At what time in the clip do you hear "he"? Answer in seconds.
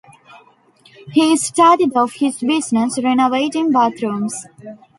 1.11-1.37